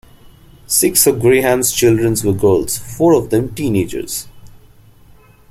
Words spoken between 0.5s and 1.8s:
Six of Graham's